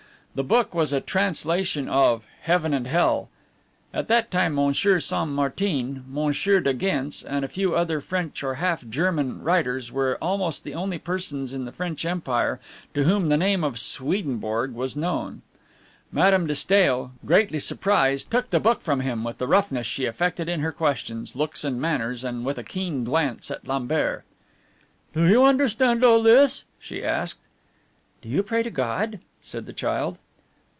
[0.33, 3.27] The book was a translation of Heaven and Hell.
[3.93, 8.53] At that time Monsieur Saint Martin, Monsieur de Gence, and a few other French or
[8.53, 12.61] half German writers were almost the only persons in the French Empire
[12.93, 15.41] to whom the name of Swedenborg was known.
[16.13, 20.47] Madame de Stael, greatly surprised, took the book from him with the roughness she affected
[20.47, 24.23] in her questions, looks, and manners, and with a keen glance at Lambert,
[25.13, 27.41] "Do you understand all this?" she asked.
[28.21, 30.19] "Do you pray to God?" said the child.